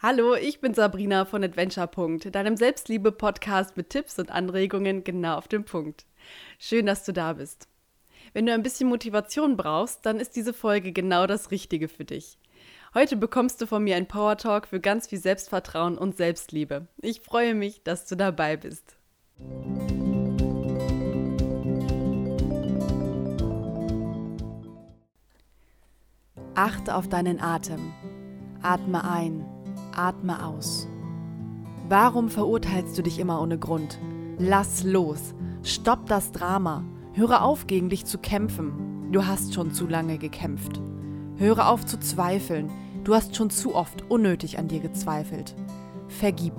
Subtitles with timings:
[0.00, 1.90] Hallo, ich bin Sabrina von Adventure.
[2.30, 6.06] deinem Selbstliebe-Podcast mit Tipps und Anregungen genau auf den Punkt.
[6.60, 7.66] Schön, dass du da bist.
[8.32, 12.38] Wenn du ein bisschen Motivation brauchst, dann ist diese Folge genau das Richtige für dich.
[12.94, 16.86] Heute bekommst du von mir ein Power Talk für ganz viel Selbstvertrauen und Selbstliebe.
[17.02, 18.96] Ich freue mich, dass du dabei bist.
[26.54, 27.92] Achte auf deinen Atem.
[28.62, 29.57] Atme ein
[29.98, 30.88] atme aus.
[31.88, 33.98] Warum verurteilst du dich immer ohne Grund?
[34.38, 35.34] Lass los.
[35.62, 36.84] Stopp das Drama.
[37.14, 39.10] Höre auf, gegen dich zu kämpfen.
[39.10, 40.80] Du hast schon zu lange gekämpft.
[41.36, 42.70] Höre auf zu zweifeln.
[43.04, 45.54] Du hast schon zu oft unnötig an dir gezweifelt.
[46.08, 46.54] Vergib.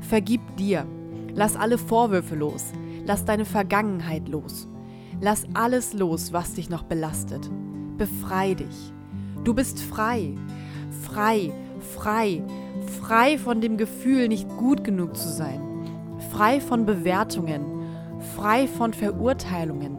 [0.00, 0.86] Vergib dir.
[1.34, 2.72] Lass alle Vorwürfe los.
[3.06, 4.68] Lass deine Vergangenheit los.
[5.20, 7.50] Lass alles los, was dich noch belastet.
[7.96, 8.92] Befrei dich.
[9.44, 10.34] Du bist frei.
[11.02, 12.42] Frei, frei,
[13.00, 15.60] frei von dem Gefühl, nicht gut genug zu sein,
[16.30, 17.64] frei von Bewertungen,
[18.36, 19.96] frei von Verurteilungen.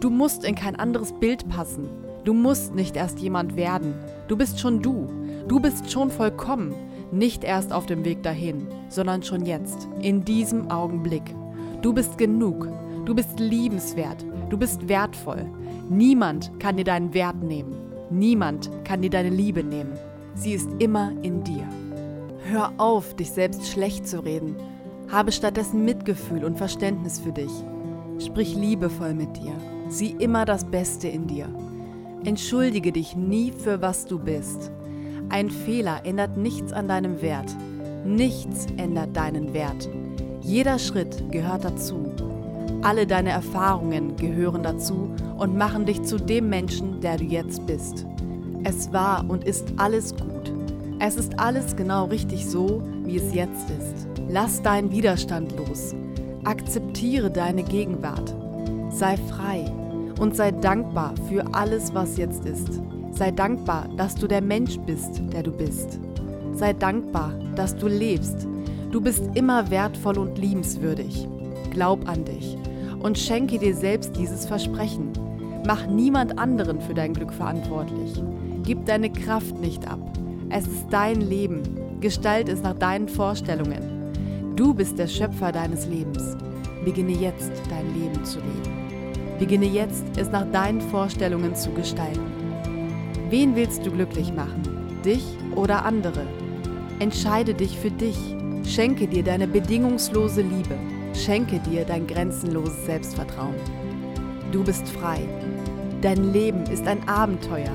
[0.00, 1.88] Du musst in kein anderes Bild passen.
[2.24, 3.94] Du musst nicht erst jemand werden.
[4.28, 5.08] Du bist schon du.
[5.48, 6.74] Du bist schon vollkommen.
[7.12, 11.34] Nicht erst auf dem Weg dahin, sondern schon jetzt, in diesem Augenblick.
[11.82, 12.68] Du bist genug.
[13.04, 14.24] Du bist liebenswert.
[14.50, 15.46] Du bist wertvoll.
[15.88, 17.74] Niemand kann dir deinen Wert nehmen.
[18.10, 19.92] Niemand kann dir deine Liebe nehmen.
[20.34, 21.66] Sie ist immer in dir.
[22.44, 24.56] Hör auf, dich selbst schlecht zu reden.
[25.08, 27.52] Habe stattdessen Mitgefühl und Verständnis für dich.
[28.18, 29.52] Sprich liebevoll mit dir.
[29.88, 31.48] Sieh immer das Beste in dir.
[32.24, 34.70] Entschuldige dich nie für was du bist.
[35.28, 37.54] Ein Fehler ändert nichts an deinem Wert.
[38.04, 39.88] Nichts ändert deinen Wert.
[40.40, 42.12] Jeder Schritt gehört dazu.
[42.82, 48.06] Alle deine Erfahrungen gehören dazu und machen dich zu dem Menschen, der du jetzt bist.
[48.64, 50.52] Es war und ist alles gut.
[51.00, 54.06] Es ist alles genau richtig so, wie es jetzt ist.
[54.28, 55.94] Lass deinen Widerstand los.
[56.44, 58.34] Akzeptiere deine Gegenwart.
[58.90, 59.64] Sei frei
[60.20, 62.80] und sei dankbar für alles, was jetzt ist.
[63.10, 65.98] Sei dankbar, dass du der Mensch bist, der du bist.
[66.52, 68.46] Sei dankbar, dass du lebst.
[68.92, 71.26] Du bist immer wertvoll und liebenswürdig.
[71.70, 72.56] Glaub an dich
[73.00, 75.12] und schenke dir selbst dieses Versprechen.
[75.66, 78.22] Mach niemand anderen für dein Glück verantwortlich.
[78.64, 79.98] Gib deine Kraft nicht ab.
[80.48, 81.62] Es ist dein Leben.
[82.00, 84.12] Gestalt es nach deinen Vorstellungen.
[84.54, 86.36] Du bist der Schöpfer deines Lebens.
[86.84, 88.82] Beginne jetzt dein Leben zu leben.
[89.38, 92.20] Beginne jetzt, es nach deinen Vorstellungen zu gestalten.
[93.30, 94.62] Wen willst du glücklich machen?
[95.04, 95.24] Dich
[95.56, 96.26] oder andere?
[97.00, 98.18] Entscheide dich für dich.
[98.64, 100.76] Schenke dir deine bedingungslose Liebe.
[101.14, 103.56] Schenke dir dein grenzenloses Selbstvertrauen.
[104.52, 105.20] Du bist frei.
[106.02, 107.70] Dein Leben ist ein Abenteuer,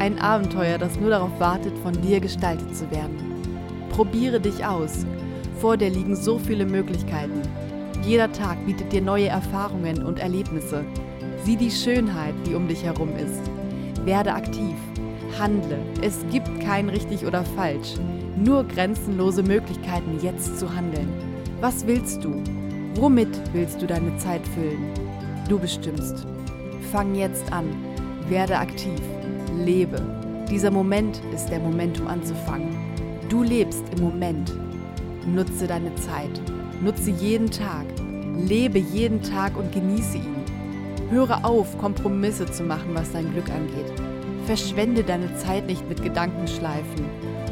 [0.00, 3.16] ein Abenteuer, das nur darauf wartet, von dir gestaltet zu werden.
[3.90, 5.04] Probiere dich aus.
[5.60, 7.42] Vor dir liegen so viele Möglichkeiten.
[8.02, 10.84] Jeder Tag bietet dir neue Erfahrungen und Erlebnisse.
[11.44, 13.42] Sieh die Schönheit, die um dich herum ist.
[14.06, 14.74] Werde aktiv.
[15.38, 15.78] Handle.
[16.00, 17.94] Es gibt kein richtig oder falsch.
[18.36, 21.08] Nur grenzenlose Möglichkeiten, jetzt zu handeln.
[21.60, 22.42] Was willst du?
[22.94, 24.90] Womit willst du deine Zeit füllen?
[25.46, 26.26] Du bestimmst.
[26.90, 27.66] Fang jetzt an.
[28.28, 28.98] Werde aktiv.
[29.64, 30.00] Lebe.
[30.50, 32.76] Dieser Moment ist der Moment, um anzufangen.
[33.28, 34.52] Du lebst im Moment.
[35.26, 36.40] Nutze deine Zeit.
[36.82, 37.84] Nutze jeden Tag.
[38.36, 40.44] Lebe jeden Tag und genieße ihn.
[41.10, 43.92] Höre auf, Kompromisse zu machen, was dein Glück angeht.
[44.46, 47.04] Verschwende deine Zeit nicht mit Gedankenschleifen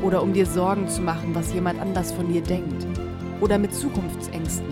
[0.02, 2.86] oder um dir Sorgen zu machen, was jemand anders von dir denkt
[3.40, 4.66] oder mit Zukunftsängsten.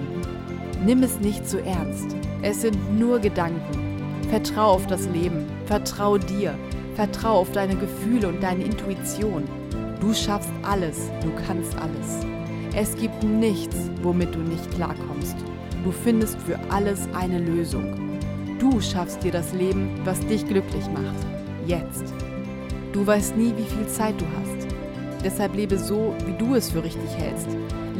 [0.84, 2.16] Nimm es nicht zu ernst.
[2.42, 4.22] Es sind nur Gedanken.
[4.30, 5.46] Vertrau auf das Leben.
[5.66, 6.54] Vertrau dir.
[6.96, 9.44] Vertrau auf deine Gefühle und deine Intuition.
[10.00, 12.26] Du schaffst alles, du kannst alles.
[12.74, 15.36] Es gibt nichts, womit du nicht klarkommst.
[15.84, 17.94] Du findest für alles eine Lösung.
[18.58, 21.26] Du schaffst dir das Leben, was dich glücklich macht.
[21.66, 22.14] Jetzt.
[22.94, 24.66] Du weißt nie, wie viel Zeit du hast.
[25.22, 27.48] Deshalb lebe so, wie du es für richtig hältst.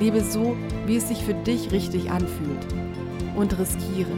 [0.00, 0.56] Lebe so,
[0.87, 2.66] wie es sich für dich richtig anfühlt.
[3.37, 4.16] Und riskiere.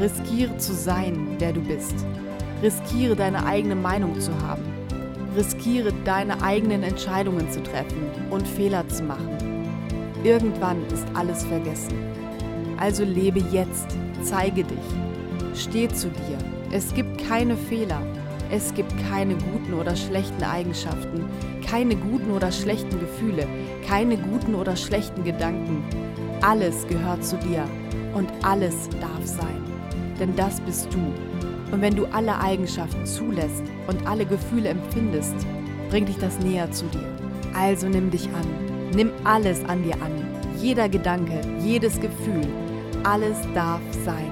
[0.00, 2.06] Riskiere zu sein, wer du bist.
[2.62, 4.64] Riskiere deine eigene Meinung zu haben.
[5.36, 9.36] Riskiere deine eigenen Entscheidungen zu treffen und Fehler zu machen.
[10.24, 11.94] Irgendwann ist alles vergessen.
[12.78, 14.78] Also lebe jetzt, zeige dich,
[15.54, 16.38] steh zu dir.
[16.72, 18.00] Es gibt keine Fehler.
[18.50, 21.24] Es gibt keine guten oder schlechten Eigenschaften,
[21.68, 23.46] keine guten oder schlechten Gefühle,
[23.88, 25.82] keine guten oder schlechten Gedanken.
[26.42, 27.64] Alles gehört zu dir
[28.14, 29.62] und alles darf sein.
[30.20, 31.12] Denn das bist du
[31.72, 35.34] und wenn du alle Eigenschaften zulässt und alle Gefühle empfindest,
[35.90, 37.06] bringt dich das näher zu dir.
[37.54, 40.12] Also nimm dich an, Nimm alles an dir an.
[40.58, 42.46] Jeder Gedanke, jedes Gefühl.
[43.02, 44.30] Alles darf sein.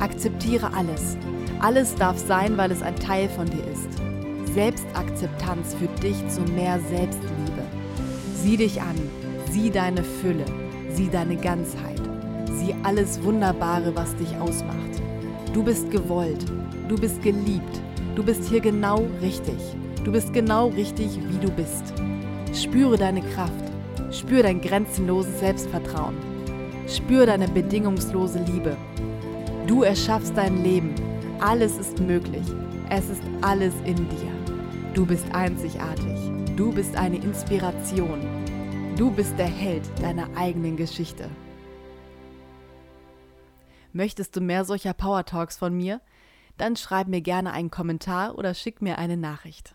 [0.00, 1.16] Akzeptiere alles.
[1.60, 4.54] Alles darf sein, weil es ein Teil von dir ist.
[4.54, 7.62] Selbstakzeptanz führt dich zu mehr Selbstliebe.
[8.34, 8.96] Sieh dich an.
[9.50, 10.46] Sieh deine Fülle.
[10.88, 12.00] Sieh deine Ganzheit.
[12.54, 15.02] Sieh alles Wunderbare, was dich ausmacht.
[15.52, 16.46] Du bist gewollt.
[16.90, 17.80] Du bist geliebt.
[18.16, 19.54] Du bist hier genau richtig.
[20.02, 21.94] Du bist genau richtig, wie du bist.
[22.52, 23.70] Spüre deine Kraft.
[24.10, 26.16] Spür dein grenzenloses Selbstvertrauen.
[26.88, 28.76] Spür deine bedingungslose Liebe.
[29.68, 30.92] Du erschaffst dein Leben.
[31.38, 32.44] Alles ist möglich.
[32.88, 34.32] Es ist alles in dir.
[34.92, 36.18] Du bist einzigartig.
[36.56, 38.18] Du bist eine Inspiration.
[38.96, 41.30] Du bist der Held deiner eigenen Geschichte.
[43.92, 46.00] Möchtest du mehr solcher Power Talks von mir?
[46.60, 49.74] Dann schreib mir gerne einen Kommentar oder schick mir eine Nachricht.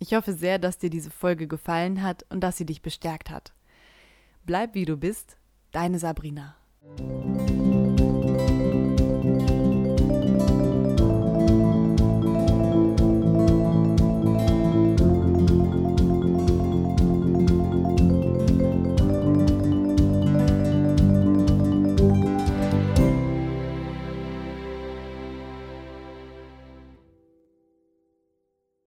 [0.00, 3.54] Ich hoffe sehr, dass dir diese Folge gefallen hat und dass sie dich bestärkt hat.
[4.44, 5.36] Bleib wie du bist,
[5.70, 6.56] deine Sabrina.